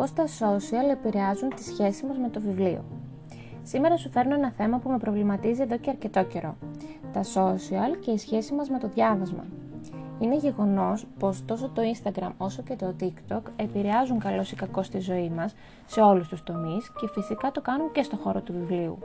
πώς 0.00 0.12
τα 0.12 0.24
social 0.26 0.90
επηρεάζουν 0.90 1.48
τη 1.54 1.62
σχέση 1.62 2.06
μας 2.06 2.18
με 2.18 2.28
το 2.28 2.40
βιβλίο. 2.40 2.84
Σήμερα 3.62 3.96
σου 3.96 4.10
φέρνω 4.10 4.34
ένα 4.34 4.50
θέμα 4.50 4.78
που 4.78 4.90
με 4.90 4.98
προβληματίζει 4.98 5.62
εδώ 5.62 5.78
και 5.78 5.90
αρκετό 5.90 6.24
καιρό. 6.24 6.56
Τα 7.12 7.22
social 7.22 7.96
και 8.00 8.10
η 8.10 8.18
σχέση 8.18 8.54
μας 8.54 8.68
με 8.70 8.78
το 8.78 8.88
διάβασμα. 8.88 9.44
Είναι 10.18 10.36
γεγονός 10.36 11.06
πως 11.18 11.44
τόσο 11.44 11.68
το 11.68 11.82
Instagram 11.94 12.30
όσο 12.36 12.62
και 12.62 12.76
το 12.76 12.94
TikTok 13.00 13.40
επηρεάζουν 13.56 14.18
καλό 14.18 14.44
ή 14.52 14.54
κακό 14.54 14.82
στη 14.82 14.98
ζωή 14.98 15.28
μας 15.28 15.54
σε 15.86 16.00
όλους 16.00 16.28
τους 16.28 16.42
τομείς 16.42 16.92
και 17.00 17.08
φυσικά 17.08 17.50
το 17.50 17.60
κάνουν 17.60 17.92
και 17.92 18.02
στο 18.02 18.16
χώρο 18.16 18.40
του 18.40 18.52
βιβλίου. 18.52 18.98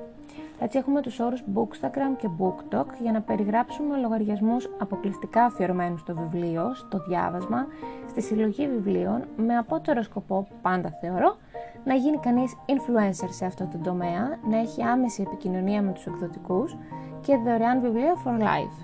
Έτσι 0.60 0.78
έχουμε 0.78 1.02
τους 1.02 1.20
όρους 1.20 1.44
Bookstagram 1.54 2.18
και 2.18 2.30
BookTok 2.40 2.86
για 3.02 3.12
να 3.12 3.22
περιγράψουμε 3.22 3.98
λογαριασμούς 3.98 4.70
αποκλειστικά 4.80 5.44
αφιερωμένους 5.44 6.02
στο 6.02 6.16
βιβλίο, 6.16 6.74
στο 6.74 7.04
διάβασμα, 7.08 7.68
στη 8.10 8.22
συλλογή 8.22 8.68
βιβλίων 8.68 9.24
με 9.36 9.58
απότερο 9.58 10.04
σκοπό, 10.04 10.48
πάντα 10.62 10.98
θεωρώ, 11.02 11.36
να 11.84 11.94
γίνει 11.94 12.18
κανείς 12.18 12.56
influencer 12.66 13.30
σε 13.30 13.46
αυτό 13.46 13.68
το 13.72 13.78
τομέα, 13.84 14.40
να 14.50 14.58
έχει 14.60 14.84
άμεση 14.84 15.22
επικοινωνία 15.22 15.82
με 15.82 15.92
τους 15.92 16.06
εκδοτικούς 16.06 16.78
και 17.22 17.36
δωρεάν 17.38 17.82
βιβλία 17.82 18.14
for 18.26 18.40
life. 18.42 18.78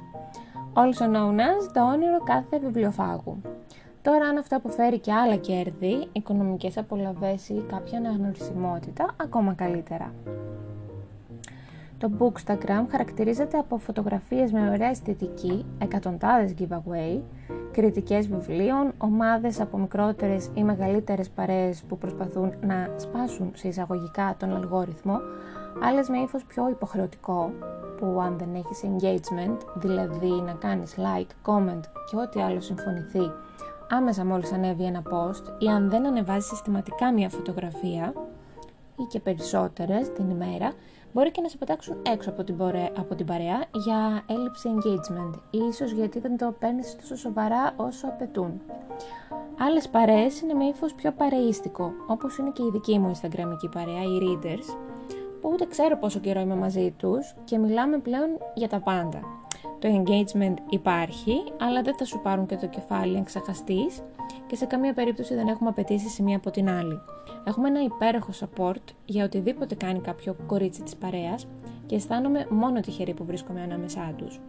Also 0.74 1.06
known 1.06 1.40
as 1.40 1.72
το 1.74 1.82
όνειρο 1.82 2.20
κάθε 2.24 2.60
βιβλιοφάγου. 2.60 3.42
Τώρα 4.02 4.26
αν 4.26 4.38
αυτό 4.38 4.56
αποφέρει 4.56 5.00
και 5.00 5.14
άλλα 5.14 5.36
κέρδη, 5.36 6.08
οικονομικές 6.12 6.78
απολαβές 6.78 7.50
ή 7.50 7.64
κάποια 7.70 7.98
αναγνωρισιμότητα, 7.98 9.06
ακόμα 9.18 9.54
καλύτερα. 9.54 10.14
Το 12.02 12.12
Bookstagram 12.20 12.86
χαρακτηρίζεται 12.92 13.58
από 13.58 13.78
φωτογραφίες 13.78 14.52
με 14.52 14.70
ωραία 14.70 14.90
αισθητική, 14.90 15.66
εκατοντάδες 15.78 16.54
giveaway, 16.60 17.20
κριτικές 17.72 18.28
βιβλίων, 18.28 18.92
ομάδες 18.98 19.60
από 19.60 19.78
μικρότερες 19.78 20.50
ή 20.54 20.64
μεγαλύτερες 20.64 21.30
παρέες 21.30 21.84
που 21.84 21.98
προσπαθούν 21.98 22.54
να 22.62 22.90
σπάσουν 22.98 23.52
σε 23.54 23.68
εισαγωγικά 23.68 24.36
τον 24.40 24.56
αλγόριθμο, 24.56 25.20
άλλες 25.84 26.10
με 26.10 26.18
ύφος 26.18 26.44
πιο 26.44 26.70
υποχρεωτικό, 26.70 27.54
που 27.98 28.22
αν 28.22 28.38
δεν 28.38 28.56
έχεις 28.56 28.82
engagement, 28.84 29.58
δηλαδή 29.76 30.32
να 30.46 30.54
κάνεις 30.54 30.96
like, 30.98 31.52
comment 31.52 31.82
και 32.10 32.16
ό,τι 32.16 32.42
άλλο 32.42 32.62
συμφωνηθεί, 32.62 33.32
άμεσα 33.90 34.26
μόλις 34.26 34.52
ανέβει 34.54 34.84
ένα 34.84 35.02
post 35.12 35.62
ή 35.62 35.68
αν 35.68 35.90
δεν 35.90 36.06
ανεβάζει 36.06 36.46
συστηματικά 36.46 37.14
μια 37.14 37.30
φωτογραφία 37.30 38.14
ή 39.02 39.06
και 39.10 39.20
περισσότερες 39.20 40.12
την 40.14 40.30
ημέρα, 40.30 40.72
μπορεί 41.14 41.32
και 41.32 41.42
να 41.42 41.48
σε 41.50 41.58
πετάξουν 41.58 41.96
έξω 42.12 42.30
από 42.30 42.44
την, 42.44 42.56
από 42.98 43.16
την 43.16 43.26
παρέα 43.26 43.64
για 43.74 44.24
έλλειψη 44.28 44.70
engagement 44.76 45.40
ή 45.50 45.58
ίσως 45.70 45.92
γιατί 45.92 46.20
δεν 46.20 46.38
το 46.38 46.56
παίρνεις 46.60 46.96
τόσο 46.96 47.16
σοβαρά 47.16 47.74
όσο 47.76 48.08
απαιτούν. 48.08 48.62
Άλλες 49.60 49.90
παρέες 49.90 50.42
είναι 50.42 50.54
με 50.54 50.64
ύφος 50.64 50.94
πιο 50.94 51.12
παρεΐστικο, 51.12 51.92
όπως 52.08 52.38
είναι 52.38 52.50
και 52.50 52.64
η 52.64 52.70
δική 52.72 53.00
μου 53.00 53.12
Instagramική 53.12 53.72
παρέα, 53.72 54.02
οι 54.04 54.20
readers, 54.22 54.76
που 55.42 55.50
ούτε 55.54 55.66
ξέρω 55.66 55.98
πόσο 55.98 56.20
καιρό 56.20 56.40
είμαι 56.40 56.56
μαζί 56.56 56.94
τους 56.98 57.36
και 57.44 57.58
μιλάμε 57.58 57.98
πλέον 57.98 58.30
για 58.54 58.68
τα 58.68 58.80
πάντα. 58.80 59.20
Το 59.80 60.04
engagement 60.04 60.56
υπάρχει, 60.70 61.44
αλλά 61.60 61.82
δεν 61.82 61.96
θα 61.98 62.06
σου 62.06 62.20
πάρουν 62.20 62.46
και 62.46 62.56
το 62.56 62.68
κεφάλι 62.68 63.18
αν 63.18 63.24
ξεχαστείς 63.24 64.04
και 64.52 64.58
σε 64.58 64.66
καμία 64.66 64.94
περίπτωση 64.94 65.36
δεν 65.36 65.48
έχουμε 65.48 65.70
απαιτήσει 65.70 66.22
η 66.22 66.24
μία 66.24 66.36
από 66.36 66.52
την 66.52 66.70
άλλη. 66.70 67.00
Έχουμε 67.48 67.68
ένα 67.68 67.84
υπέροχο 67.84 68.32
support 68.40 68.94
για 69.06 69.26
οτιδήποτε 69.26 69.76
κάνει 69.76 70.00
κάποιο 70.00 70.36
κορίτσι 70.48 70.82
της 70.82 70.96
παρέας 70.96 71.48
και 71.86 71.96
αισθάνομαι 71.96 72.48
μόνο 72.50 72.80
τυχερή 72.80 73.14
που 73.14 73.26
βρίσκομαι 73.26 73.62
ανάμεσά 73.62 74.14
τους. 74.18 74.40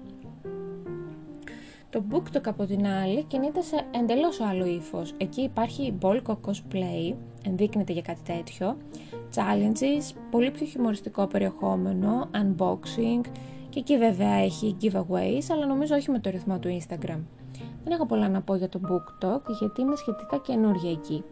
Το 1.91 2.03
BookTok 2.11 2.47
από 2.47 2.65
την 2.65 2.87
άλλη 2.87 3.23
κινείται 3.23 3.61
σε 3.61 3.85
εντελώς 3.91 4.41
άλλο 4.41 4.67
ύφος. 4.67 5.15
Εκεί 5.17 5.41
υπάρχει 5.41 5.93
μπόλκο 5.93 6.41
cosplay, 6.47 7.15
ενδείκνεται 7.47 7.93
για 7.93 8.03
κάτι 8.03 8.21
τέτοιο, 8.25 8.77
challenges, 9.35 10.17
πολύ 10.31 10.51
πιο 10.51 10.67
χιουμοριστικό 10.67 11.27
περιεχόμενο, 11.27 12.31
unboxing 12.33 13.21
και 13.69 13.79
εκεί 13.79 13.99
βέβαια 13.99 14.35
έχει 14.35 14.77
giveaways, 14.83 15.45
αλλά 15.53 15.67
νομίζω 15.67 15.95
όχι 15.95 16.11
με 16.11 16.19
το 16.19 16.31
ρυθμό 16.31 16.59
του 16.59 16.81
Instagram. 16.81 17.21
Δεν 17.85 17.93
έχω 17.93 18.07
πολλά 18.07 18.29
να 18.29 18.41
πω 18.41 18.55
για 18.55 18.69
το 18.69 18.81
BookTok 18.89 19.41
γιατί 19.59 19.81
είμαι 19.81 19.97
σχετικά 19.97 20.37
καινούργια 20.37 20.91
εκεί. 20.91 21.25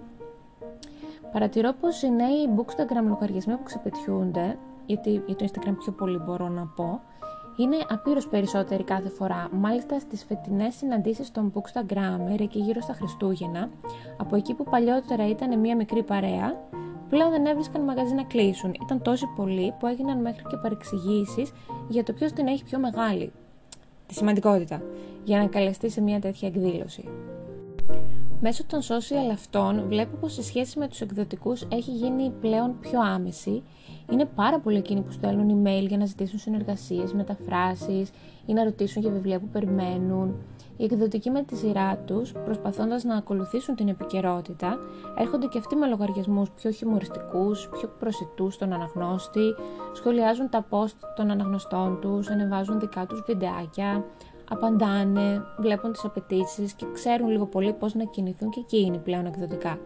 Παρατηρώ 1.33 1.73
πως 1.81 2.03
οι 2.03 2.11
νέοι 2.11 2.49
Bookstagram 2.57 3.07
λογαριασμοί 3.09 3.57
που 3.57 3.63
ξεπετιούνται, 3.63 4.59
γιατί 4.87 5.23
για 5.27 5.37
το 5.37 5.45
Instagram 5.45 5.75
πιο 5.79 5.93
πολύ 5.93 6.19
μπορώ 6.19 6.49
να 6.49 6.67
πω, 6.67 7.01
είναι 7.57 7.77
απείρως 7.89 8.29
περισσότεροι 8.29 8.85
κάθε 8.85 9.09
φορά. 9.09 9.49
Μάλιστα 9.53 9.99
στις 9.99 10.25
φετινές 10.25 10.75
συναντήσεις 10.75 11.31
των 11.31 11.53
Bookstagrammer 11.55 12.47
και 12.49 12.59
γύρω 12.59 12.81
στα 12.81 12.93
Χριστούγεννα, 12.93 13.69
από 14.17 14.37
εκεί 14.37 14.55
που 14.55 14.65
παλιότερα 14.65 15.29
ήταν 15.29 15.59
μια 15.59 15.77
μικρή 15.77 16.03
παρέα, 16.03 16.57
πλέον 17.09 17.31
δεν 17.31 17.47
έβρισκαν 17.47 17.83
μαγαζί 17.83 18.15
να 18.15 18.23
κλείσουν. 18.23 18.75
Ήταν 18.83 19.03
τόσοι 19.03 19.27
πολλοί 19.37 19.75
που 19.79 19.87
έγιναν 19.87 20.21
μέχρι 20.21 20.43
και 20.43 20.57
παρεξηγήσεις 20.57 21.53
για 21.89 22.03
το 22.03 22.13
ποιος 22.13 22.33
την 22.33 22.47
έχει 22.47 22.65
πιο 22.65 22.79
μεγάλη. 22.79 23.33
Τη 24.11 24.17
σημαντικότητα. 24.17 24.83
Για 25.25 25.39
να 25.39 25.47
καλεστεί 25.47 25.91
σε 25.91 26.01
μια 26.01 26.21
τέτοια 26.21 26.49
εκδήλωση. 26.49 27.05
Μέσω 28.43 28.65
των 28.65 28.81
social 28.81 29.33
αυτών 29.33 29.85
βλέπω 29.89 30.17
πως 30.17 30.37
η 30.37 30.43
σχέση 30.43 30.79
με 30.79 30.89
τους 30.89 31.01
εκδοτικούς 31.01 31.67
έχει 31.73 31.91
γίνει 31.91 32.33
πλέον 32.41 32.79
πιο 32.81 33.01
άμεση. 33.01 33.63
Είναι 34.13 34.25
πάρα 34.25 34.61
πολλοί 34.61 34.77
εκείνοι 34.77 35.01
που 35.01 35.13
στέλνουν 35.13 35.63
email 35.63 35.87
για 35.89 35.97
να 35.97 36.05
ζητήσουν 36.05 36.39
συνεργασίες, 36.39 37.13
μεταφράσεις 37.13 38.11
ή 38.47 38.53
να 38.53 38.65
ρωτήσουν 38.65 39.03
για 39.03 39.11
βιβλία 39.11 39.39
που 39.41 39.49
περιμένουν. 39.53 40.35
Οι 40.77 40.85
εκδοτικοί 40.85 41.31
με 41.31 41.43
τη 41.43 41.57
σειρά 41.57 41.97
τους, 41.97 42.33
προσπαθώντας 42.33 43.05
να 43.05 43.15
ακολουθήσουν 43.17 43.75
την 43.75 43.89
επικαιρότητα, 43.89 44.79
έρχονται 45.19 45.47
και 45.47 45.59
αυτοί 45.59 45.77
με 45.77 45.87
λογαριασμούς 45.87 46.51
πιο 46.51 46.71
χιουμοριστικούς, 46.71 47.69
πιο 47.69 47.89
προσιτούς 47.99 48.55
στον 48.55 48.73
αναγνώστη, 48.73 49.55
σχολιάζουν 49.93 50.49
τα 50.49 50.67
post 50.71 50.97
των 51.17 51.31
αναγνωστών 51.31 51.99
τους, 52.01 52.29
ανεβάζουν 52.29 52.81
δικά 52.81 53.07
τους 53.07 53.23
βιντεάκια, 53.27 54.05
απαντάνε, 54.53 55.43
βλέπουν 55.59 55.93
τις 55.93 56.05
απαιτήσεις 56.05 56.73
και 56.73 56.87
ξέρουν 56.93 57.29
λίγο 57.29 57.47
πολύ 57.47 57.73
πώς 57.73 57.95
να 57.95 58.05
κινηθούν 58.05 58.51
και 58.51 58.61
εκεί 58.61 58.81
είναι 58.81 58.99
πλέον 58.99 59.27
εκδοτικά. 59.27 59.79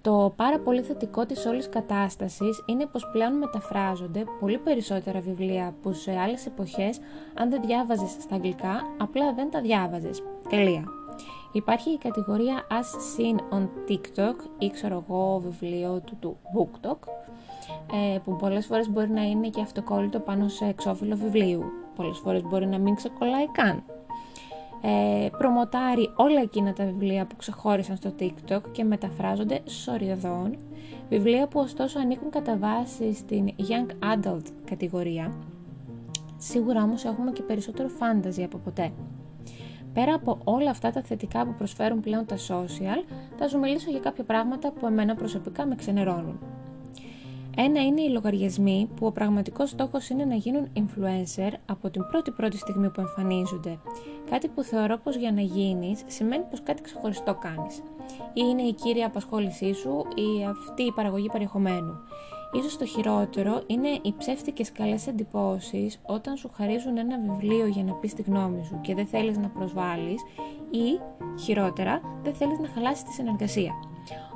Το 0.00 0.32
πάρα 0.36 0.58
πολύ 0.58 0.82
θετικό 0.82 1.26
της 1.26 1.46
όλης 1.46 1.68
κατάστασης 1.68 2.62
είναι 2.66 2.86
πως 2.86 3.08
πλέον 3.12 3.32
μεταφράζονται 3.32 4.24
πολύ 4.40 4.58
περισσότερα 4.58 5.20
βιβλία 5.20 5.74
που 5.82 5.92
σε 5.92 6.18
άλλες 6.18 6.46
εποχές 6.46 7.00
αν 7.34 7.50
δεν 7.50 7.60
διάβαζες 7.66 8.10
στα 8.10 8.34
αγγλικά 8.34 8.82
απλά 8.98 9.32
δεν 9.32 9.50
τα 9.50 9.60
διάβαζες. 9.60 10.22
Τελεία. 10.48 10.84
Υπάρχει 11.52 11.90
η 11.90 11.98
κατηγορία 11.98 12.66
As 12.70 13.20
Seen 13.20 13.58
on 13.58 13.68
TikTok 13.88 14.34
ή 14.58 14.70
ξέρω 14.70 15.04
εγώ 15.08 15.42
βιβλίο 15.44 16.02
του, 16.06 16.16
του 16.20 16.36
BookTok 16.56 17.08
ε, 18.14 18.18
που 18.24 18.36
πολλές 18.36 18.66
φορές 18.66 18.90
μπορεί 18.90 19.10
να 19.10 19.22
είναι 19.22 19.48
και 19.48 19.60
αυτοκόλλητο 19.60 20.18
πάνω 20.18 20.48
σε 20.48 20.64
εξώφυλλο 20.64 21.16
βιβλίου. 21.16 21.64
Πολλές 21.98 22.18
φορές 22.18 22.42
μπορεί 22.42 22.66
να 22.66 22.78
μην 22.78 22.94
ξεκολλάει 22.94 23.46
καν. 23.48 23.82
Ε, 24.82 25.28
προμοτάρει 25.38 26.12
όλα 26.16 26.40
εκείνα 26.40 26.72
τα 26.72 26.84
βιβλία 26.84 27.26
που 27.26 27.36
ξεχώρισαν 27.36 27.96
στο 27.96 28.12
TikTok 28.18 28.60
και 28.72 28.84
μεταφράζονται 28.84 29.60
σοριδών. 29.64 30.56
Βιβλία 31.08 31.46
που 31.46 31.60
ωστόσο 31.60 31.98
ανήκουν 31.98 32.30
κατά 32.30 32.56
βάση 32.56 33.14
στην 33.14 33.48
Young 33.58 34.14
Adult 34.14 34.44
κατηγορία. 34.64 35.32
Σίγουρα 36.36 36.82
όμως 36.82 37.04
έχουμε 37.04 37.32
και 37.32 37.42
περισσότερο 37.42 37.88
fantasy 37.88 38.42
από 38.44 38.58
ποτέ. 38.58 38.92
Πέρα 39.92 40.14
από 40.14 40.38
όλα 40.44 40.70
αυτά 40.70 40.90
τα 40.90 41.02
θετικά 41.02 41.44
που 41.44 41.54
προσφέρουν 41.58 42.00
πλέον 42.00 42.26
τα 42.26 42.36
social, 42.36 43.12
θα 43.36 43.48
σου 43.48 43.58
μιλήσω 43.58 43.90
για 43.90 44.00
κάποια 44.00 44.24
πράγματα 44.24 44.72
που 44.72 44.86
εμένα 44.86 45.14
προσωπικά 45.14 45.66
με 45.66 45.74
ξενερώνουν. 45.74 46.38
Ένα 47.60 47.82
είναι 47.82 48.00
οι 48.00 48.08
λογαριασμοί 48.08 48.88
που 48.96 49.06
ο 49.06 49.12
πραγματικός 49.12 49.70
στόχος 49.70 50.08
είναι 50.08 50.24
να 50.24 50.34
γίνουν 50.34 50.68
influencer 50.74 51.52
από 51.66 51.90
την 51.90 52.06
πρώτη 52.10 52.30
πρώτη 52.30 52.56
στιγμή 52.56 52.90
που 52.90 53.00
εμφανίζονται. 53.00 53.78
Κάτι 54.30 54.48
που 54.48 54.62
θεωρώ 54.62 54.96
πως 54.96 55.16
για 55.16 55.32
να 55.32 55.40
γίνεις 55.40 56.02
σημαίνει 56.06 56.44
πως 56.50 56.62
κάτι 56.62 56.82
ξεχωριστό 56.82 57.34
κάνεις. 57.34 57.76
Ή 58.32 58.42
είναι 58.50 58.62
η 58.62 58.72
κύρια 58.72 59.06
απασχόλησή 59.06 59.72
σου 59.72 60.04
ή 60.14 60.44
αυτή 60.44 60.82
η 60.82 60.92
παραγωγή 60.92 61.28
περιεχομένου. 61.32 61.94
Ίσως 62.52 62.76
το 62.76 62.84
χειρότερο 62.84 63.62
είναι 63.66 63.88
οι 63.88 64.14
ψεύτικες 64.18 64.72
καλές 64.72 65.06
εντυπώσεις 65.06 66.00
όταν 66.06 66.36
σου 66.36 66.50
χαρίζουν 66.54 66.96
ένα 66.96 67.18
βιβλίο 67.18 67.66
για 67.66 67.84
να 67.84 67.92
πεις 67.92 68.14
τη 68.14 68.22
γνώμη 68.22 68.64
σου 68.64 68.80
και 68.80 68.94
δεν 68.94 69.06
θέλεις 69.06 69.38
να 69.38 69.48
προσβάλλεις 69.48 70.22
ή, 70.70 71.00
χειρότερα, 71.40 72.00
δεν 72.22 72.34
θέλεις 72.34 72.58
να 72.58 72.68
χαλάσεις 72.68 73.04
τη 73.04 73.12
συνεργασία. 73.12 73.87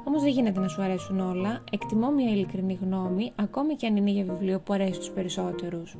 Όμως 0.05 0.23
δεν 0.23 0.31
γίνεται 0.31 0.61
να 0.61 0.69
σου 0.69 0.83
αρέσουν 0.83 1.21
όλα. 1.21 1.65
Εκτιμώ 1.71 2.11
μια 2.11 2.31
ειλικρινή 2.31 2.79
γνώμη, 2.83 3.33
ακόμη 3.35 3.75
και 3.75 3.87
αν 3.87 3.97
είναι 3.97 4.11
για 4.11 4.25
βιβλίο 4.25 4.61
που 4.61 4.73
αρέσει 4.73 4.99
τους 4.99 5.11
περισσότερους. 5.11 5.97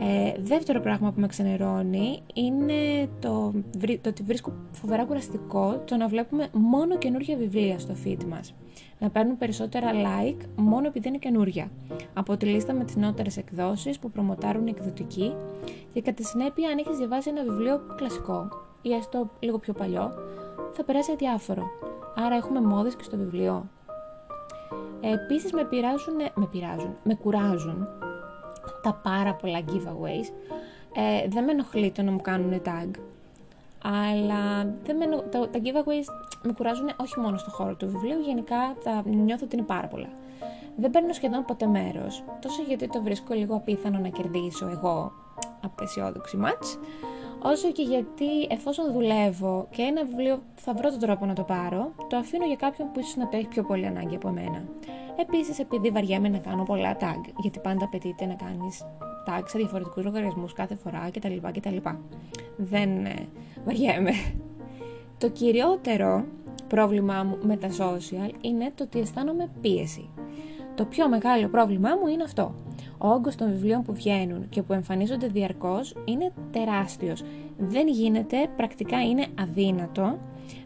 Ε, 0.00 0.40
δεύτερο 0.40 0.80
πράγμα 0.80 1.12
που 1.12 1.20
με 1.20 1.26
ξενερώνει 1.26 2.22
είναι 2.34 3.08
το, 3.20 3.52
το 4.00 4.08
ότι 4.08 4.22
βρίσκω 4.22 4.52
φοβερά 4.72 5.04
κουραστικό 5.04 5.82
το 5.84 5.96
να 5.96 6.08
βλέπουμε 6.08 6.48
μόνο 6.52 6.98
καινούργια 6.98 7.36
βιβλία 7.36 7.78
στο 7.78 7.94
feed 8.04 8.24
μας. 8.24 8.54
Να 8.98 9.10
παίρνουν 9.10 9.38
περισσότερα 9.38 9.90
like 9.92 10.40
μόνο 10.56 10.86
επειδή 10.86 11.08
είναι 11.08 11.18
καινούργια. 11.18 11.70
Από 12.14 12.36
τη 12.36 12.46
λίστα 12.46 12.72
με 12.72 12.84
τις 12.84 12.96
νεότερες 12.96 13.36
εκδόσεις 13.36 13.98
που 13.98 14.10
προμοτάρουν 14.10 14.66
οι 14.66 14.70
εκδοτικοί 14.76 15.32
και 15.92 16.02
κατά 16.02 16.22
συνέπεια 16.22 16.68
αν 16.68 16.78
έχεις 16.78 16.96
διαβάσει 16.96 17.28
ένα 17.28 17.42
βιβλίο 17.42 17.80
κλασικό 17.96 18.48
ή 18.82 18.92
έστω 18.92 19.30
λίγο 19.40 19.58
πιο 19.58 19.72
παλιό 19.72 20.12
θα 20.76 20.84
περάσει 20.84 21.12
αδιάφορο. 21.12 21.62
Άρα 22.14 22.34
έχουμε 22.34 22.60
μόδες 22.60 22.96
και 22.96 23.02
στο 23.02 23.16
βιβλίο. 23.16 23.68
Ε, 25.00 25.12
επίσης 25.12 25.52
με 25.52 25.64
πειράζουν, 25.64 26.14
με 26.34 26.46
πειράζουν, 26.50 26.96
με 27.02 27.14
κουράζουν 27.14 27.88
τα 28.82 29.00
πάρα 29.02 29.34
πολλά 29.34 29.60
giveaways. 29.66 30.28
Ε, 30.94 31.28
δεν 31.28 31.44
με 31.44 31.52
ενοχλεί 31.52 31.90
το 31.90 32.02
να 32.02 32.10
μου 32.10 32.20
κάνουν 32.20 32.62
tag, 32.64 32.90
αλλά 33.82 34.74
δεν 34.84 34.96
με, 34.96 35.06
τα, 35.30 35.48
τα 35.48 35.58
giveaways 35.62 36.04
με 36.42 36.52
κουράζουν 36.52 36.90
όχι 36.96 37.20
μόνο 37.20 37.36
στο 37.36 37.50
χώρο 37.50 37.74
του 37.74 37.88
βιβλίου, 37.88 38.20
γενικά 38.20 38.76
τα 38.84 39.02
νιώθω 39.06 39.44
ότι 39.44 39.56
είναι 39.56 39.64
πάρα 39.64 39.86
πολλά. 39.86 40.08
Δεν 40.76 40.90
παίρνω 40.90 41.12
σχεδόν 41.12 41.44
ποτέ 41.44 41.66
μέρος, 41.66 42.24
τόσο 42.40 42.62
γιατί 42.62 42.88
το 42.88 43.02
βρίσκω 43.02 43.34
λίγο 43.34 43.54
απίθανο 43.54 43.98
να 43.98 44.08
κερδίσω 44.08 44.68
εγώ 44.68 45.12
απεσιόδοξη 45.62 46.36
μάτς, 46.36 46.78
όσο 47.42 47.72
και 47.72 47.82
γιατί 47.82 48.42
εφόσον 48.48 48.92
δουλεύω 48.92 49.66
και 49.70 49.82
ένα 49.82 50.04
βιβλίο 50.04 50.42
θα 50.54 50.74
βρω 50.74 50.90
τον 50.90 50.98
τρόπο 50.98 51.26
να 51.26 51.34
το 51.34 51.42
πάρω, 51.42 51.92
το 52.08 52.16
αφήνω 52.16 52.46
για 52.46 52.56
κάποιον 52.56 52.90
που 52.92 53.00
ίσως 53.00 53.16
να 53.16 53.28
το 53.28 53.36
έχει 53.36 53.46
πιο 53.46 53.62
πολύ 53.62 53.86
ανάγκη 53.86 54.14
από 54.14 54.28
μένα. 54.28 54.64
Επίσης, 55.16 55.58
επειδή 55.58 55.90
βαριέμαι 55.90 56.28
να 56.28 56.38
κάνω 56.38 56.62
πολλά 56.62 56.96
tag, 57.00 57.30
γιατί 57.40 57.58
πάντα 57.60 57.84
απαιτείται 57.84 58.26
να 58.26 58.34
κάνεις 58.34 58.84
tag 59.26 59.42
σε 59.44 59.58
διαφορετικούς 59.58 60.04
λογαριασμούς 60.04 60.52
κάθε 60.52 60.74
φορά 60.74 61.10
κτλ. 61.12 61.36
κτλ. 61.52 61.76
Δεν 62.56 63.04
ε, 63.04 63.28
βαριέμαι. 63.64 64.12
Το 65.18 65.28
κυριότερο 65.28 66.24
πρόβλημά 66.68 67.22
μου 67.22 67.38
με 67.42 67.56
τα 67.56 67.68
social 67.68 68.30
είναι 68.40 68.72
το 68.74 68.84
ότι 68.84 68.98
αισθάνομαι 68.98 69.50
πίεση. 69.60 70.10
Το 70.76 70.84
πιο 70.84 71.08
μεγάλο 71.08 71.48
πρόβλημά 71.48 71.88
μου 72.00 72.06
είναι 72.06 72.22
αυτό. 72.22 72.54
Ο 72.98 73.08
όγκος 73.08 73.34
των 73.34 73.50
βιβλίων 73.50 73.82
που 73.82 73.92
βγαίνουν 73.92 74.48
και 74.48 74.62
που 74.62 74.72
εμφανίζονται 74.72 75.26
διαρκώς 75.26 75.94
είναι 76.04 76.32
τεράστιος. 76.50 77.22
Δεν 77.58 77.88
γίνεται, 77.88 78.36
πρακτικά 78.56 79.02
είναι 79.02 79.26
αδύνατο 79.40 80.18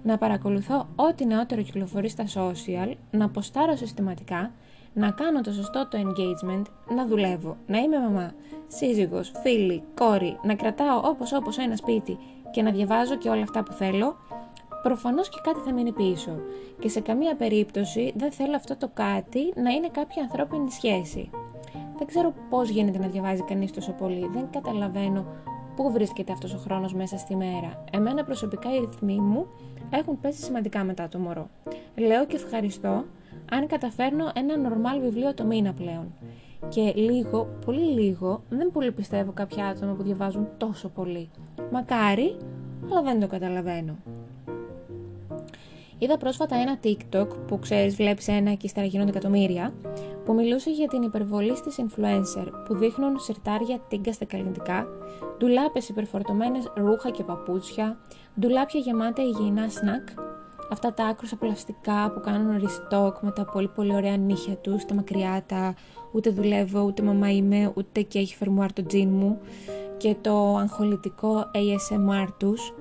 να 0.03 0.19
παρακολουθώ 0.19 0.89
ό,τι 0.97 1.27
νεότερο 1.27 1.63
κυκλοφορεί 1.63 2.09
στα 2.09 2.25
social, 2.25 2.93
να 3.11 3.29
ποστάρω 3.29 3.77
συστηματικά, 3.77 4.53
να 4.93 5.11
κάνω 5.11 5.41
το 5.41 5.53
σωστό 5.53 5.89
το 5.89 5.99
engagement, 5.99 6.63
να 6.95 7.07
δουλεύω, 7.07 7.57
να 7.67 7.79
είμαι 7.79 7.99
μαμά, 7.99 8.33
σύζυγος, 8.67 9.33
φίλη, 9.43 9.83
κόρη, 9.95 10.39
να 10.43 10.55
κρατάω 10.55 11.01
όπως 11.05 11.33
όπως 11.33 11.59
ένα 11.59 11.77
σπίτι 11.77 12.19
και 12.51 12.63
να 12.63 12.71
διαβάζω 12.71 13.17
και 13.17 13.29
όλα 13.29 13.43
αυτά 13.43 13.63
που 13.63 13.73
θέλω, 13.73 14.17
προφανώς 14.83 15.29
και 15.29 15.39
κάτι 15.43 15.59
θα 15.61 15.73
μείνει 15.73 15.93
πίσω. 15.93 16.31
Και 16.79 16.89
σε 16.89 17.01
καμία 17.01 17.37
περίπτωση 17.37 18.13
δεν 18.17 18.33
θέλω 18.33 18.57
αυτό 18.57 18.77
το 18.77 18.91
κάτι 18.95 19.53
να 19.57 19.71
είναι 19.71 19.89
κάποια 19.89 20.23
ανθρώπινη 20.23 20.71
σχέση. 20.71 21.31
Δεν 21.99 22.07
ξέρω 22.07 22.35
πώς 22.51 22.69
γίνεται 22.69 22.99
να 22.99 23.07
διαβάζει 23.07 23.43
κανείς 23.43 23.73
τόσο 23.73 23.93
πολύ, 23.93 24.31
δεν 24.33 24.49
καταλαβαίνω 24.51 25.27
πού 25.77 25.91
βρίσκεται 25.93 26.33
αυτός 26.33 26.55
ο 26.55 26.59
χρόνος 26.59 26.95
μέσα 26.95 27.19
στη 27.19 27.37
μέρα. 27.37 27.85
Εμένα 27.93 28.25
προσωπικά 28.25 28.75
οι 28.75 28.79
ρυθμοί 28.79 29.21
μου 29.21 29.47
έχουν 29.91 30.21
πέσει 30.21 30.43
σημαντικά 30.43 30.85
μετά 30.85 31.09
το 31.09 31.19
μωρό. 31.19 31.49
Λέω 31.97 32.27
και 32.27 32.37
ευχαριστώ 32.37 33.05
αν 33.51 33.67
καταφέρνω 33.67 34.31
ένα 34.35 34.57
νορμάλ 34.57 35.01
βιβλίο 35.01 35.35
το 35.35 35.45
μήνα 35.45 35.73
πλέον. 35.73 36.13
Και 36.69 36.93
λίγο, 36.95 37.49
πολύ 37.65 38.01
λίγο, 38.01 38.43
δεν 38.49 38.71
πολύ 38.73 38.93
πιστεύω 38.93 39.33
κάποια 39.33 39.67
άτομα 39.67 39.93
που 39.93 40.03
διαβάζουν 40.03 40.49
τόσο 40.57 40.89
πολύ. 40.89 41.31
Μακάρι, 41.73 42.37
αλλά 42.91 43.03
δεν 43.03 43.21
το 43.21 43.27
καταλαβαίνω. 43.27 43.97
Είδα 46.03 46.17
πρόσφατα 46.17 46.57
ένα 46.57 46.79
TikTok 46.85 47.27
που 47.47 47.59
ξέρεις 47.59 47.95
βλέπεις 47.95 48.29
ένα 48.29 48.53
και 48.53 48.67
ύστερα 48.67 48.87
γίνονται 48.87 49.11
εκατομμύρια 49.11 49.73
που 50.25 50.35
μιλούσε 50.35 50.71
για 50.71 50.89
την 50.89 51.03
υπερβολή 51.03 51.57
στις 51.57 51.77
influencer 51.79 52.47
που 52.67 52.75
δείχνουν 52.75 53.19
σερτάρια 53.19 53.81
τίγκα 53.89 54.13
στα 54.13 54.25
καλλιντικά, 54.25 54.87
ντουλάπες 55.39 55.89
υπερφορτωμένες 55.89 56.73
ρούχα 56.77 57.11
και 57.11 57.23
παπούτσια, 57.23 57.99
ντουλάπια 58.41 58.81
γεμάτα 58.81 59.23
υγιεινά 59.23 59.69
σνακ, 59.69 60.09
αυτά 60.71 60.95
τα 60.95 61.05
άκρως 61.05 61.33
απολαυστικά 61.33 62.11
που 62.15 62.21
κάνουν 62.21 62.63
restock 62.63 63.13
με 63.21 63.31
τα 63.31 63.45
πολύ 63.45 63.69
πολύ 63.69 63.95
ωραία 63.95 64.17
νύχια 64.17 64.57
τους, 64.57 64.85
τα 64.85 64.95
μακριά 64.95 65.43
τα 65.47 65.75
ούτε 66.13 66.31
δουλεύω, 66.31 66.83
ούτε 66.83 67.03
μαμά 67.03 67.31
είμαι, 67.31 67.73
ούτε 67.75 68.01
και 68.03 68.19
έχει 68.19 68.37
φερμουάρ 68.37 68.73
το 68.73 68.87
τζιν 68.87 69.09
μου 69.09 69.39
και 69.97 70.17
το 70.21 70.57
αγχολητικό 70.57 71.51
ASMR 71.55 72.27
τους. 72.39 72.73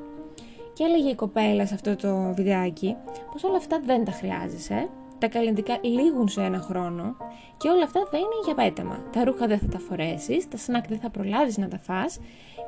Και 0.80 0.86
έλεγε 0.86 1.10
η 1.10 1.16
κοπέλα 1.16 1.66
σε 1.66 1.74
αυτό 1.74 1.96
το 1.96 2.34
βιντεάκι 2.36 2.96
πως 3.32 3.44
όλα 3.44 3.58
αυτά 3.58 3.80
δεν 3.86 4.06
τα 4.06 4.12
χρειάζεσαι, 4.12 4.90
τα 5.18 5.28
καλλιντικά 5.28 5.78
λήγουν 5.82 6.28
σε 6.28 6.42
ένα 6.42 6.60
χρόνο 6.60 7.16
και 7.58 7.70
όλα 7.70 7.84
αυτά 7.84 8.08
θα 8.12 8.18
είναι 8.18 8.40
για 8.46 8.56
πέταμα. 8.56 9.00
Τα 9.12 9.24
ρούχα 9.24 9.48
δεν 9.48 9.60
θα 9.60 9.68
τα 9.68 9.80
φορέσεις, 9.80 10.48
τα 10.48 10.58
σνακ 10.58 10.88
δεν 10.88 11.00
θα 11.00 11.10
προλάβεις 11.10 11.58
να 11.58 11.68
τα 11.68 11.78
φας 11.78 12.20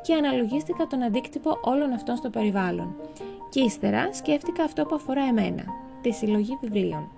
και 0.02 0.14
αναλογίστηκα 0.14 0.88
τον 0.88 1.04
αντίκτυπο 1.04 1.60
όλων 1.62 1.92
αυτών 1.92 2.16
στο 2.16 2.30
περιβάλλον. 2.30 2.96
Και 3.50 3.62
ύστερα 3.62 4.14
σκέφτηκα 4.14 4.64
αυτό 4.64 4.86
που 4.86 4.96
αφορά 4.96 5.24
εμένα, 5.24 5.64
τη 6.02 6.12
συλλογή 6.12 6.58
βιβλίων. 6.62 7.12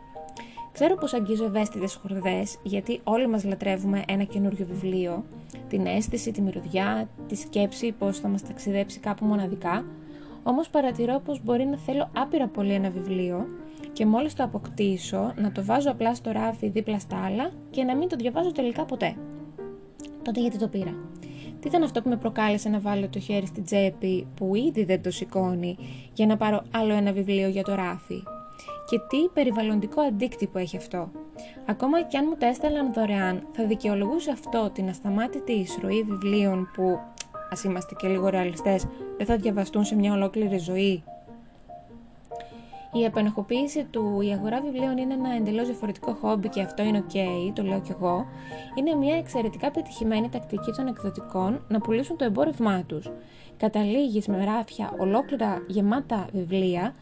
Ξέρω 0.72 0.96
πως 0.96 1.14
αγγίζω 1.14 1.46
ευαίσθητες 1.46 1.96
χορδές, 1.96 2.58
γιατί 2.64 3.02
όλοι 3.04 3.28
μας 3.28 3.44
λατρεύουμε 3.44 4.04
ένα 4.08 4.24
καινούριο 4.24 4.66
βιβλίο, 4.66 5.26
την 5.70 5.86
αίσθηση, 5.86 6.32
τη 6.32 6.42
μυρωδιά, 6.42 7.10
τη 7.28 7.36
σκέψη 7.36 7.92
πως 7.92 8.20
θα 8.20 8.28
μας 8.28 8.44
ταξιδέψει 8.44 9.00
κάπου 9.00 9.26
μοναδικά, 9.26 9.86
όμως 10.44 10.70
παρατηρώ 10.70 11.22
πως 11.26 11.44
μπορεί 11.44 11.66
να 11.66 11.78
θέλω 11.78 12.10
άπειρα 12.16 12.48
πολύ 12.48 12.74
ένα 12.74 12.90
βιβλίο 12.90 13.48
και 13.94 14.06
μόλις 14.06 14.34
το 14.34 14.44
αποκτήσω 14.44 15.34
να 15.36 15.52
το 15.52 15.64
βάζω 15.64 15.92
απλά 15.92 16.16
στο 16.16 16.32
ράφι 16.32 16.70
δίπλα 16.70 17.00
στα 17.00 17.26
άλλα 17.26 17.52
και 17.70 17.84
να 17.84 17.96
μην 17.96 18.08
το 18.10 18.16
διαβάζω 18.16 18.52
τελικά 18.52 18.86
ποτέ. 18.86 19.16
Τότε 20.24 20.40
γιατί 20.40 20.58
το 20.58 20.68
πήρα; 20.68 20.96
Τι 21.60 21.68
ήταν 21.68 21.84
αυτό 21.84 22.02
που 22.02 22.10
με 22.10 22.18
προκάλεσε 22.18 22.70
να 22.70 22.80
βάλω 22.80 23.10
το 23.10 23.20
χέρι 23.20 23.46
στην 23.46 23.64
τσέπη 23.64 24.28
που 24.36 24.56
ήδη 24.56 24.84
δεν 24.84 25.02
το 25.02 25.12
σηκώνει 25.12 25.78
για 26.14 26.26
να 26.26 26.38
πάρω 26.38 26.64
άλλο 26.72 26.94
ένα 26.94 27.12
βιβλίο 27.12 27.48
για 27.48 27.64
το 27.64 27.76
ράφι; 27.76 28.24
Και 28.90 29.00
τι 29.10 29.18
περιβαλλοντικό 29.34 30.02
αντίκτυπο 30.02 30.60
έχει 30.60 30.78
αυτό; 30.78 31.10
Ακόμα 31.66 32.02
και 32.02 32.18
αν 32.18 32.26
μου 32.30 32.36
τα 32.36 32.46
έστελναν 32.46 32.94
δωρεάν, 32.94 33.48
θα 33.52 33.66
δικαιολογούσε 33.66 34.32
αυτό 34.32 34.70
την 34.74 34.90
ασταμάτητη 34.90 35.52
εισρωή 35.52 36.04
βιβλίων 36.04 36.70
που, 36.74 37.00
ας 37.54 37.64
είμαστε 37.64 37.96
και 37.98 38.08
λίγο 38.08 38.28
ρεαλιστές, 38.30 38.86
δεν 39.18 39.26
θα 39.26 39.36
διαβαστούν 39.36 39.84
σε 39.84 39.96
μια 39.96 40.14
ολόκληρη 40.14 40.58
ζωή 40.58 41.04
η 42.94 43.04
επενοχοποίηση 43.04 43.84
του 43.84 44.22
η 44.22 44.32
αγορά 44.32 44.62
βιβλίων 44.62 44.98
είναι 44.98 45.14
ένα 45.14 45.36
εντελώς 45.36 45.66
διαφορετικό 45.66 46.14
χόμπι 46.14 46.50
και 46.50 46.62
αυτό 46.62 46.84
είναι 46.84 47.04
ok, 47.08 47.18
το 47.54 47.64
λέω 47.64 47.82
κι 47.82 47.92
εγώ, 47.92 48.26
είναι 48.76 48.96
μια 48.96 49.16
εξαιρετικά 49.16 49.72
πετυχημένη 49.72 50.30
τακτική 50.30 50.72
των 50.72 50.88
εκδοτικών 50.88 51.66
να 51.68 51.80
πουλήσουν 51.80 52.18
το 52.18 52.26
εμπόρευμά 52.26 52.84
τους. 52.84 53.12
Καταλήγεις 53.58 54.28
με 54.28 54.46
ράφια 54.46 54.94
ολόκληρα 54.98 55.64
γεμάτα 55.68 56.28
βιβλία 56.34 56.94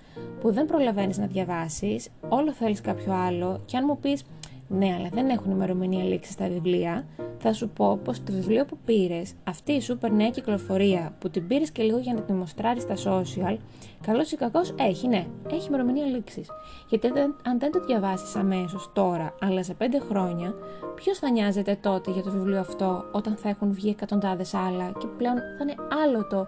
που 0.41 0.51
δεν 0.51 0.65
προλαβαίνεις 0.65 1.17
να 1.17 1.25
διαβάσεις, 1.25 2.09
όλο 2.29 2.51
θέλεις 2.51 2.81
κάποιο 2.81 3.13
άλλο 3.13 3.61
και 3.65 3.77
αν 3.77 3.83
μου 3.87 3.97
πεις 3.99 4.23
ναι, 4.71 4.95
αλλά 4.97 5.09
δεν 5.11 5.29
έχουν 5.29 5.51
ημερομηνία 5.51 6.03
λήξης 6.03 6.33
στα 6.33 6.47
βιβλία, 6.47 7.05
θα 7.37 7.53
σου 7.53 7.69
πω 7.69 7.99
πως 8.03 8.23
το 8.23 8.31
βιβλίο 8.31 8.65
που 8.65 8.77
πήρες, 8.85 9.33
αυτή 9.43 9.71
η 9.71 9.81
σούπερ 9.81 10.11
νέα 10.11 10.29
κυκλοφορία 10.29 11.15
που 11.19 11.29
την 11.29 11.47
πήρες 11.47 11.71
και 11.71 11.83
λίγο 11.83 11.97
για 11.97 12.13
να 12.13 12.21
την 12.21 12.35
μοστράρεις 12.35 12.83
στα 12.83 12.95
social, 12.95 13.57
καλός 14.01 14.31
ή 14.31 14.35
κακός 14.35 14.73
έχει, 14.79 15.07
ναι, 15.07 15.25
έχει 15.51 15.67
ημερομηνία 15.67 16.05
λήξης. 16.05 16.49
Γιατί 16.89 17.07
αν 17.43 17.59
δεν 17.59 17.71
το 17.71 17.79
διαβάσεις 17.85 18.35
αμέσως 18.35 18.89
τώρα, 18.93 19.35
αλλά 19.41 19.63
σε 19.63 19.73
πέντε 19.73 19.99
χρόνια, 19.99 20.53
ποιος 20.95 21.17
θα 21.17 21.29
νοιάζεται 21.29 21.77
τότε 21.81 22.11
για 22.11 22.23
το 22.23 22.31
βιβλίο 22.31 22.59
αυτό 22.59 23.05
όταν 23.11 23.35
θα 23.35 23.49
έχουν 23.49 23.73
βγει 23.73 23.89
εκατοντάδες 23.89 24.53
άλλα 24.53 24.91
και 24.99 25.07
πλέον 25.17 25.35
θα 25.35 25.63
είναι 25.63 25.75
άλλο 26.05 26.27
το 26.27 26.47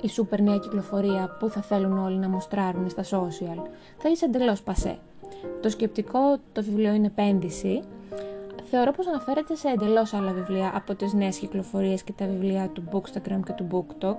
η 0.00 0.08
σούπερ 0.08 0.40
νέα 0.40 0.58
κυκλοφορία 0.58 1.36
που 1.38 1.48
θα 1.48 1.60
θέλουν 1.60 1.98
όλοι 1.98 2.16
να 2.16 2.28
μοστράρουν 2.28 2.88
στα 2.88 3.02
social. 3.02 3.68
Θα 3.98 4.08
είσαι 4.08 4.24
εντελώς 4.24 4.62
πασέ. 4.62 4.98
Το 5.62 5.68
σκεπτικό 5.68 6.18
το 6.52 6.62
βιβλίο 6.62 6.92
είναι 6.92 7.06
επένδυση. 7.06 7.82
Θεωρώ 8.64 8.92
πως 8.92 9.06
αναφέρεται 9.06 9.54
σε 9.54 9.68
εντελώς 9.68 10.12
άλλα 10.12 10.32
βιβλία 10.32 10.72
από 10.74 10.94
τις 10.94 11.12
νέες 11.12 11.38
κυκλοφορίες 11.38 12.02
και 12.02 12.12
τα 12.12 12.26
βιβλία 12.26 12.68
του 12.68 12.84
Bookstagram 12.92 13.40
και 13.46 13.52
του 13.52 13.66
BookTok, 13.70 14.16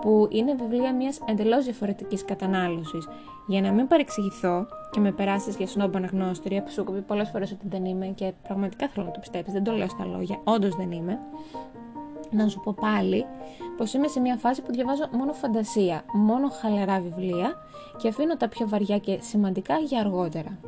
που 0.00 0.28
είναι 0.30 0.54
βιβλία 0.54 0.94
μιας 0.94 1.20
εντελώς 1.26 1.64
διαφορετικής 1.64 2.24
κατανάλωσης. 2.24 3.08
Για 3.46 3.60
να 3.60 3.72
μην 3.72 3.86
παρεξηγηθώ 3.86 4.66
και 4.90 5.00
με 5.00 5.12
περάσεις 5.12 5.56
για 5.56 5.66
σνόμπ 5.66 5.96
αναγνώστρια, 5.96 6.62
που 6.62 6.70
σου 6.70 6.80
έχω 6.80 6.92
πει 6.92 7.00
πολλές 7.00 7.28
φορές 7.28 7.52
ότι 7.52 7.68
δεν 7.68 7.84
είμαι 7.84 8.06
και 8.06 8.32
πραγματικά 8.42 8.88
θέλω 8.88 9.06
να 9.06 9.12
το 9.12 9.20
πιστέψεις, 9.20 9.52
δεν 9.52 9.64
το 9.64 9.72
λέω 9.72 9.88
στα 9.88 10.04
λόγια, 10.04 10.40
όντως 10.44 10.76
δεν 10.76 10.90
είμαι. 10.90 11.18
Να 12.30 12.48
σου 12.48 12.60
πω 12.60 12.74
πάλι 12.80 13.26
πως 13.76 13.92
είμαι 13.92 14.08
σε 14.08 14.20
μια 14.20 14.36
φάση 14.36 14.62
που 14.62 14.72
διαβάζω 14.72 15.08
μόνο 15.12 15.32
φαντασία, 15.32 16.04
μόνο 16.12 16.48
χαλαρά 16.48 17.00
βιβλία 17.00 17.54
και 17.96 18.08
αφήνω 18.08 18.36
τα 18.36 18.48
πιο 18.48 18.68
βαριά 18.68 18.98
και 18.98 19.18
σημαντικά 19.20 19.78
για 19.78 20.00
αργότερα. 20.00 20.58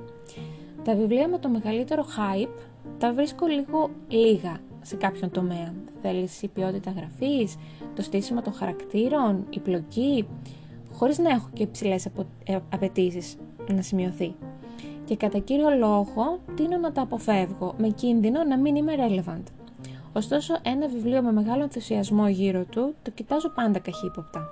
Τα 0.85 0.95
βιβλία 0.95 1.29
με 1.29 1.39
το 1.39 1.49
μεγαλύτερο 1.49 2.05
hype 2.05 2.59
τα 2.99 3.13
βρίσκω 3.13 3.47
λίγο 3.47 3.91
λίγα 4.09 4.61
σε 4.83 4.97
κάποιον 4.97 5.31
τομέα. 5.31 5.75
Θέλεις 6.03 6.43
η 6.43 6.49
ποιότητα 6.49 6.91
γραφής, 6.91 7.57
το 7.95 8.03
στήσιμο 8.03 8.43
των 8.43 8.53
χαρακτήρων, 8.53 9.47
η 9.51 9.59
πλοκή, 9.59 10.29
χωρίς 10.93 11.19
να 11.19 11.31
έχω 11.31 11.49
και 11.53 11.63
υψηλές 11.63 12.07
ε, 12.45 12.59
απαιτήσεις 12.73 13.37
να 13.69 13.83
σημειωθεί. 13.83 14.35
Και 15.05 15.17
κατά 15.17 15.39
κύριο 15.39 15.71
λόγο 15.71 16.39
τίνω 16.55 16.77
να 16.77 16.93
τα 16.93 17.03
αποφεύγω, 17.03 17.75
με 17.79 17.89
κίνδυνο 17.89 18.45
να 18.45 18.59
μην 18.59 18.77
είμαι 18.77 18.95
relevant. 18.97 19.43
Ωστόσο, 20.13 20.55
ένα 20.63 20.89
βιβλίο 20.89 21.23
με 21.23 21.33
μεγάλο 21.33 21.63
ενθουσιασμό 21.63 22.29
γύρω 22.29 22.65
του 22.65 22.95
το 23.03 23.11
κοιτάζω 23.11 23.49
πάντα 23.49 23.79
καχύποπτα. 23.79 24.49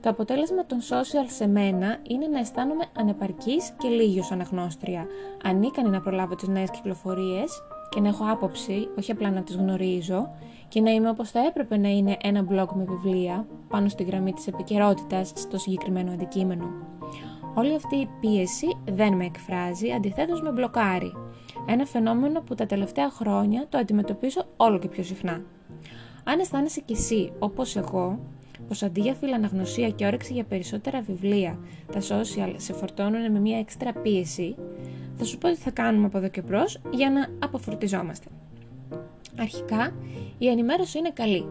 Το 0.00 0.08
αποτέλεσμα 0.08 0.66
των 0.66 0.78
social 0.80 1.26
σε 1.26 1.46
μένα 1.46 1.98
είναι 2.02 2.26
να 2.26 2.38
αισθάνομαι 2.38 2.84
ανεπαρκής 2.96 3.70
και 3.78 3.88
λίγιος 3.88 4.30
αναγνώστρια, 4.30 5.06
ανίκανη 5.42 5.88
να 5.88 6.00
προλάβω 6.00 6.34
τις 6.34 6.48
νέες 6.48 6.70
κυκλοφορίες 6.70 7.62
και 7.88 8.00
να 8.00 8.08
έχω 8.08 8.24
άποψη, 8.30 8.88
όχι 8.98 9.12
απλά 9.12 9.30
να 9.30 9.42
τις 9.42 9.56
γνωρίζω, 9.56 10.28
και 10.68 10.80
να 10.80 10.90
είμαι 10.90 11.08
όπως 11.08 11.30
θα 11.30 11.40
έπρεπε 11.46 11.76
να 11.76 11.88
είναι 11.88 12.16
ένα 12.22 12.40
blog 12.40 12.68
με 12.74 12.84
βιβλία, 12.84 13.46
πάνω 13.68 13.88
στη 13.88 14.02
γραμμή 14.02 14.32
της 14.32 14.46
επικαιρότητας 14.46 15.32
στο 15.34 15.58
συγκεκριμένο 15.58 16.12
αντικείμενο. 16.12 16.70
Όλη 17.54 17.74
αυτή 17.74 17.96
η 17.96 18.08
πίεση 18.20 18.76
δεν 18.84 19.14
με 19.14 19.24
εκφράζει, 19.24 19.92
αντιθέτως 19.92 20.42
με 20.42 20.50
μπλοκάρει. 20.50 21.12
Ένα 21.70 21.84
φαινόμενο 21.86 22.40
που 22.40 22.54
τα 22.54 22.66
τελευταία 22.66 23.10
χρόνια 23.10 23.66
το 23.68 23.78
αντιμετωπίζω 23.78 24.46
όλο 24.56 24.78
και 24.78 24.88
πιο 24.88 25.02
συχνά. 25.02 25.42
Αν 26.24 26.38
αισθάνεσαι 26.38 26.80
κι 26.80 26.92
εσύ, 26.92 27.32
όπως 27.38 27.76
εγώ, 27.76 28.18
πως 28.68 28.82
αντί 28.82 29.00
για 29.00 29.14
φιλαναγνωσία 29.14 29.90
και 29.90 30.06
όρεξη 30.06 30.32
για 30.32 30.44
περισσότερα 30.44 31.00
βιβλία, 31.00 31.58
τα 31.92 32.00
social 32.00 32.54
σε 32.56 32.72
φορτώνουν 32.72 33.32
με 33.32 33.38
μια 33.38 33.58
έξτρα 33.58 33.92
πίεση, 33.92 34.56
θα 35.16 35.24
σου 35.24 35.38
πω 35.38 35.48
τι 35.48 35.56
θα 35.56 35.70
κάνουμε 35.70 36.06
από 36.06 36.18
εδώ 36.18 36.28
και 36.28 36.42
μπρος 36.42 36.80
για 36.90 37.10
να 37.10 37.26
αποφορτιζόμαστε. 37.46 38.28
Αρχικά, 39.38 39.94
η 40.38 40.48
ενημέρωση 40.48 40.98
είναι 40.98 41.10
καλή, 41.10 41.46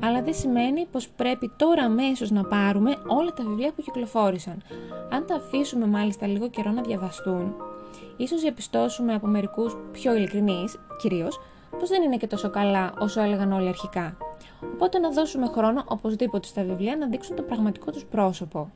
αλλά 0.00 0.22
δεν 0.22 0.34
σημαίνει 0.34 0.86
πως 0.90 1.08
πρέπει 1.08 1.50
τώρα 1.56 1.82
αμέσως 1.82 2.30
να 2.30 2.44
πάρουμε 2.44 2.96
όλα 3.06 3.32
τα 3.32 3.44
βιβλία 3.44 3.72
που 3.72 3.82
κυκλοφόρησαν. 3.82 4.62
Αν 5.10 5.26
τα 5.26 5.34
αφήσουμε 5.34 5.86
μάλιστα 5.86 6.26
λίγο 6.26 6.48
καιρό 6.48 6.70
να 6.70 6.82
διαβαστούν, 6.82 7.54
ίσως 8.16 8.40
διαπιστώσουμε 8.40 9.14
από 9.14 9.26
μερικούς 9.26 9.76
πιο 9.92 10.14
ειλικρινείς, 10.14 10.78
κυρίως, 11.00 11.40
πως 11.78 11.88
δεν 11.88 12.02
είναι 12.02 12.16
και 12.16 12.26
τόσο 12.26 12.50
καλά 12.50 12.92
όσο 12.98 13.20
έλεγαν 13.20 13.52
όλοι 13.52 13.68
αρχικά. 13.68 14.16
Οπότε 14.74 14.98
να 14.98 15.10
δώσουμε 15.10 15.46
χρόνο 15.46 15.84
οπωσδήποτε 15.88 16.46
στα 16.46 16.62
βιβλία 16.62 16.96
να 16.96 17.06
δείξουν 17.06 17.36
το 17.36 17.42
πραγματικό 17.42 17.90
τους 17.90 18.04
πρόσωπο. 18.04 18.70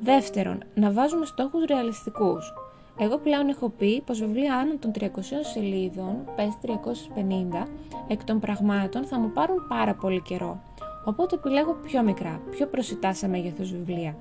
Δεύτερον, 0.00 0.62
να 0.74 0.92
βάζουμε 0.92 1.26
στόχους 1.26 1.64
ρεαλιστικούς. 1.64 2.52
Εγώ 2.98 3.18
πλέον 3.18 3.48
έχω 3.48 3.68
πει 3.68 4.00
πως 4.00 4.18
βιβλία 4.18 4.54
άνω 4.54 4.76
των 4.78 4.92
300 4.98 5.06
σελίδων, 5.52 6.16
πες 6.36 6.58
350, 6.60 7.66
εκ 8.08 8.24
των 8.24 8.40
πραγμάτων 8.40 9.04
θα 9.04 9.18
μου 9.18 9.30
πάρουν 9.30 9.66
πάρα 9.68 9.94
πολύ 9.94 10.20
καιρό. 10.20 10.60
Οπότε 11.04 11.34
επιλέγω 11.34 11.72
πιο 11.72 12.02
μικρά, 12.02 12.40
πιο 12.50 12.66
προσιτά 12.66 13.14
σε 13.14 13.28
μέγεθος 13.28 13.70
βιβλία. 13.70 14.16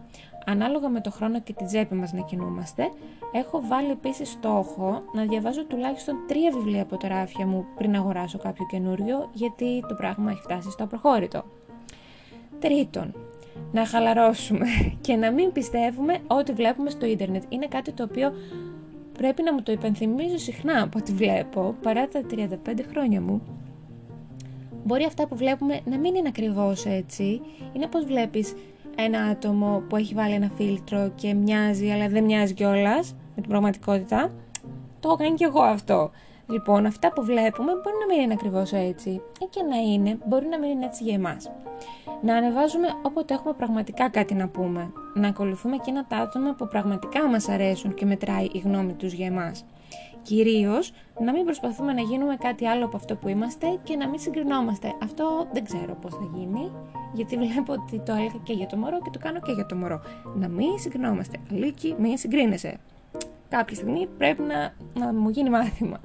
Ανάλογα 0.45 0.89
με 0.89 1.01
το 1.01 1.11
χρόνο 1.11 1.41
και 1.41 1.53
την 1.53 1.65
τσέπη 1.65 1.95
μας 1.95 2.13
να 2.13 2.21
κινούμαστε, 2.21 2.89
έχω 3.31 3.61
βάλει 3.67 3.91
επίσης 3.91 4.29
στόχο 4.29 5.01
να 5.13 5.23
διαβάζω 5.23 5.65
τουλάχιστον 5.65 6.15
τρία 6.27 6.51
βιβλία 6.51 6.81
από 6.81 6.97
τα 6.97 7.07
ράφια 7.07 7.45
μου 7.45 7.65
πριν 7.75 7.95
αγοράσω 7.95 8.37
κάποιο 8.37 8.65
καινούριο, 8.65 9.29
γιατί 9.33 9.83
το 9.87 9.95
πράγμα 9.95 10.31
έχει 10.31 10.41
φτάσει 10.41 10.71
στο 10.71 10.85
προχώρητο. 10.85 11.43
Τρίτον, 12.59 13.13
να 13.71 13.85
χαλαρώσουμε 13.85 14.65
και 15.05 15.15
να 15.15 15.31
μην 15.31 15.51
πιστεύουμε 15.51 16.17
ό,τι 16.27 16.51
βλέπουμε 16.53 16.89
στο 16.89 17.05
ίντερνετ. 17.05 17.43
Είναι 17.49 17.67
κάτι 17.67 17.91
το 17.91 18.03
οποίο 18.03 18.33
πρέπει 19.17 19.43
να 19.43 19.53
μου 19.53 19.61
το 19.63 19.71
υπενθυμίζω 19.71 20.37
συχνά 20.37 20.81
από 20.83 20.99
ό,τι 20.99 21.11
βλέπω, 21.11 21.75
παρά 21.81 22.07
τα 22.07 22.21
35 22.31 22.45
χρόνια 22.89 23.21
μου. 23.21 23.41
Μπορεί 24.83 25.03
αυτά 25.03 25.27
που 25.27 25.35
βλέπουμε 25.35 25.79
να 25.85 25.97
μην 25.97 26.15
είναι 26.15 26.27
ακριβώς 26.27 26.85
έτσι. 26.85 27.41
Είναι 27.73 27.87
πως 27.87 28.05
βλέπεις 28.05 28.53
ένα 29.05 29.21
άτομο 29.21 29.83
που 29.89 29.95
έχει 29.95 30.13
βάλει 30.13 30.33
ένα 30.33 30.49
φίλτρο 30.55 31.11
και 31.15 31.33
μοιάζει 31.33 31.89
αλλά 31.89 32.07
δεν 32.07 32.23
μοιάζει 32.23 32.53
κιόλας 32.53 33.15
με 33.35 33.41
την 33.41 33.49
πραγματικότητα. 33.49 34.31
Το 34.99 35.07
έχω 35.07 35.17
κάνει 35.17 35.35
κι 35.35 35.43
εγώ 35.43 35.61
αυτό. 35.61 36.11
Λοιπόν, 36.49 36.85
αυτά 36.85 37.13
που 37.13 37.23
βλέπουμε 37.23 37.71
μπορεί 37.71 37.95
να 37.99 38.13
μην 38.13 38.23
είναι 38.23 38.33
ακριβώς 38.33 38.73
έτσι 38.73 39.09
ή 39.09 39.45
και 39.49 39.63
να 39.69 39.75
είναι, 39.77 40.17
μπορεί 40.25 40.47
να 40.47 40.59
μην 40.59 40.69
είναι 40.69 40.85
έτσι 40.85 41.03
για 41.03 41.13
εμάς. 41.13 41.51
Να 42.21 42.35
ανεβάζουμε 42.35 42.87
όποτε 43.03 43.33
έχουμε 43.33 43.53
πραγματικά 43.53 44.09
κάτι 44.09 44.33
να 44.33 44.47
πούμε. 44.47 44.91
Να 45.13 45.27
ακολουθούμε 45.27 45.75
εκείνα 45.75 46.05
τα 46.05 46.17
άτομα 46.17 46.53
που 46.53 46.67
πραγματικά 46.67 47.27
μας 47.27 47.49
αρέσουν 47.49 47.93
και 47.93 48.05
μετράει 48.05 48.45
η 48.45 48.57
γνώμη 48.57 48.93
τους 48.93 49.13
για 49.13 49.25
εμάς. 49.25 49.65
Κυρίως 50.21 50.91
να 51.19 51.31
μην 51.31 51.43
προσπαθούμε 51.43 51.93
να 51.93 52.01
γίνουμε 52.01 52.35
κάτι 52.35 52.67
άλλο 52.67 52.85
από 52.85 52.97
αυτό 52.97 53.15
που 53.15 53.27
είμαστε 53.27 53.79
και 53.83 53.95
να 53.95 54.09
μην 54.09 54.19
συγκρινόμαστε. 54.19 54.93
Αυτό 55.03 55.47
δεν 55.53 55.63
ξέρω 55.63 55.95
πώς 56.01 56.13
θα 56.13 56.29
γίνει, 56.35 56.71
γιατί 57.13 57.37
βλέπω 57.37 57.73
ότι 57.73 57.99
το 57.99 58.11
έλεγα 58.11 58.39
και 58.43 58.53
για 58.53 58.67
το 58.67 58.77
μωρό 58.77 59.01
και 59.01 59.09
το 59.09 59.19
κάνω 59.19 59.39
και 59.39 59.51
για 59.51 59.65
το 59.65 59.75
μωρό. 59.75 60.01
Να 60.35 60.47
μην 60.47 60.79
συγκρινόμαστε. 60.79 61.37
Αλίκη, 61.51 61.95
μην 61.99 62.17
συγκρίνεσαι. 62.17 62.77
Κάποια 63.49 63.75
στιγμή 63.75 64.07
πρέπει 64.17 64.41
να, 64.41 64.73
να 64.93 65.13
μου 65.13 65.29
γίνει 65.29 65.49
μάθημα. 65.49 65.99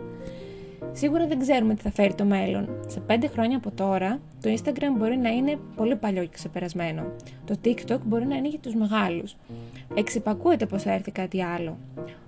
Σίγουρα 0.92 1.26
δεν 1.26 1.38
ξέρουμε 1.38 1.74
τι 1.74 1.82
θα 1.82 1.90
φέρει 1.90 2.14
το 2.14 2.24
μέλλον. 2.24 2.68
Σε 2.86 3.00
πέντε 3.00 3.26
χρόνια 3.26 3.56
από 3.56 3.70
τώρα, 3.70 4.20
το 4.40 4.50
Instagram 4.56 4.96
μπορεί 4.98 5.16
να 5.16 5.28
είναι 5.28 5.58
πολύ 5.76 5.96
παλιό 5.96 6.22
και 6.22 6.30
ξεπερασμένο. 6.32 7.02
Το 7.44 7.54
TikTok 7.64 7.98
μπορεί 8.04 8.26
να 8.26 8.36
είναι 8.36 8.48
για 8.48 8.58
τους 8.58 8.74
μεγάλους. 8.74 9.36
Εξυπακούεται 9.94 10.66
πως 10.66 10.82
θα 10.82 10.92
έρθει 10.92 11.10
κάτι 11.10 11.42
άλλο. 11.42 11.76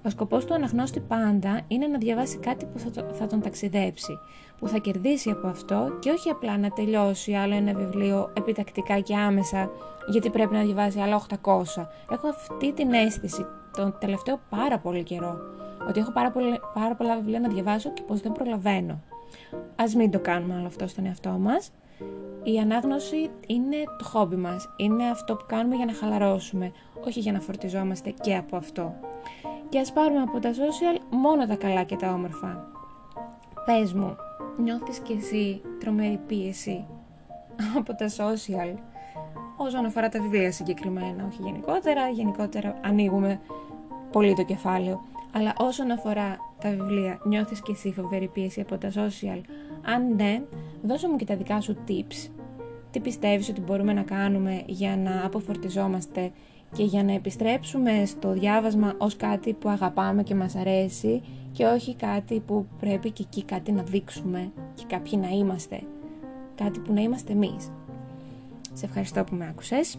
Ο 0.02 0.10
σκοπός 0.10 0.44
του 0.44 0.54
αναγνώστη 0.54 1.00
πάντα 1.00 1.60
είναι 1.68 1.86
να 1.86 1.98
διαβάσει 1.98 2.36
κάτι 2.36 2.64
που 2.64 2.78
θα, 2.78 3.06
θα 3.12 3.26
τον 3.26 3.40
ταξιδέψει, 3.40 4.18
που 4.58 4.68
θα 4.68 4.78
κερδίσει 4.78 5.30
από 5.30 5.46
αυτό 5.46 5.96
και 6.00 6.10
όχι 6.10 6.30
απλά 6.30 6.58
να 6.58 6.68
τελειώσει 6.68 7.32
άλλο 7.32 7.54
ένα 7.54 7.74
βιβλίο 7.74 8.32
επιτακτικά 8.36 9.00
και 9.00 9.16
άμεσα 9.16 9.70
γιατί 10.10 10.30
πρέπει 10.30 10.54
να 10.54 10.62
διαβάσει 10.62 11.00
άλλα 11.00 11.22
800. 11.44 11.62
Έχω 12.10 12.28
αυτή 12.28 12.72
την 12.72 12.92
αίσθηση 12.92 13.46
τον 13.76 13.96
τελευταίο 14.00 14.40
πάρα 14.50 14.78
πολύ 14.78 15.02
καιρό 15.02 15.38
ότι 15.88 16.00
έχω 16.00 16.12
πάρα, 16.12 16.30
πολύ, 16.30 16.60
πάρα 16.74 16.94
πολλά 16.94 17.16
βιβλία 17.16 17.40
να 17.40 17.48
διαβάσω 17.48 17.90
και 17.90 18.02
πως 18.02 18.20
δεν 18.20 18.32
προλαβαίνω. 18.32 19.00
Ας 19.76 19.94
μην 19.94 20.10
το 20.10 20.18
κάνουμε 20.18 20.54
όλο 20.54 20.66
αυτό 20.66 20.86
στον 20.86 21.06
εαυτό 21.06 21.30
μας. 21.30 21.72
Η 22.42 22.58
ανάγνωση 22.58 23.30
είναι 23.46 23.76
το 23.98 24.04
χόμπι 24.04 24.36
μας, 24.36 24.68
είναι 24.76 25.10
αυτό 25.10 25.36
που 25.36 25.44
κάνουμε 25.48 25.76
για 25.76 25.84
να 25.84 25.92
χαλαρώσουμε, 25.92 26.72
όχι 27.06 27.20
για 27.20 27.32
να 27.32 27.40
φορτιζόμαστε 27.40 28.10
και 28.10 28.36
από 28.36 28.56
αυτό. 28.56 28.94
Και 29.68 29.78
ας 29.78 29.92
πάρουμε 29.92 30.20
από 30.20 30.38
τα 30.38 30.50
social 30.52 31.00
μόνο 31.10 31.46
τα 31.46 31.54
καλά 31.54 31.82
και 31.82 31.96
τα 31.96 32.12
όμορφα. 32.12 32.68
Πες 33.64 33.92
μου, 33.92 34.16
νιώθεις 34.62 34.98
κι 34.98 35.12
εσύ 35.12 35.60
τρομερή 35.80 36.20
πίεση 36.26 36.84
από 37.78 37.94
τα 37.94 38.06
social 38.08 38.74
όσον 39.56 39.84
αφορά 39.84 40.08
τα 40.08 40.20
βιβλία 40.20 40.52
συγκεκριμένα, 40.52 41.26
όχι 41.26 41.42
γενικότερα, 41.42 42.08
γενικότερα 42.08 42.80
ανοίγουμε 42.84 43.40
πολύ 44.12 44.34
το 44.34 44.42
κεφάλαιο. 44.42 45.00
Αλλά 45.32 45.54
όσον 45.58 45.90
αφορά 45.90 46.36
τα 46.60 46.70
βιβλία, 46.70 47.20
νιώθεις 47.24 47.62
και 47.62 47.72
εσύ 47.72 47.92
φοβερή 47.92 48.28
πίεση 48.28 48.60
από 48.60 48.78
τα 48.78 48.90
social. 48.90 49.40
Αν 49.84 50.14
ναι, 50.14 50.42
δώσε 50.82 51.08
μου 51.08 51.16
και 51.16 51.24
τα 51.24 51.36
δικά 51.36 51.60
σου 51.60 51.76
tips. 51.88 52.30
Τι 52.90 53.00
πιστεύεις 53.00 53.48
ότι 53.48 53.60
μπορούμε 53.60 53.92
να 53.92 54.02
κάνουμε 54.02 54.62
για 54.66 54.96
να 54.96 55.24
αποφορτιζόμαστε 55.24 56.30
και 56.72 56.82
για 56.82 57.04
να 57.04 57.12
επιστρέψουμε 57.12 58.04
στο 58.04 58.32
διάβασμα 58.32 58.94
ως 58.98 59.16
κάτι 59.16 59.52
που 59.52 59.68
αγαπάμε 59.68 60.22
και 60.22 60.34
μας 60.34 60.54
αρέσει 60.54 61.22
και 61.52 61.64
όχι 61.64 61.94
κάτι 61.94 62.40
που 62.40 62.66
πρέπει 62.80 63.10
και 63.10 63.22
εκεί 63.26 63.44
κάτι 63.44 63.72
να 63.72 63.82
δείξουμε 63.82 64.52
και 64.74 64.84
κάποιοι 64.86 65.18
να 65.22 65.28
είμαστε. 65.28 65.82
Κάτι 66.54 66.78
που 66.78 66.92
να 66.92 67.00
είμαστε 67.00 67.32
εμείς. 67.32 67.72
Σε 68.72 68.84
ευχαριστώ 68.84 69.24
που 69.24 69.34
με 69.34 69.46
άκουσες. 69.48 69.98